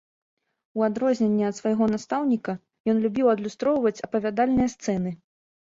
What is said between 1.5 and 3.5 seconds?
свайго настаўніка, ён любіў